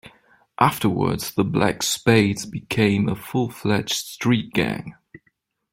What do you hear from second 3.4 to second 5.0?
fledged street gang.